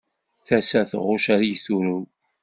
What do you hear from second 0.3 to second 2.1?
Tasa tɣucc ay turew.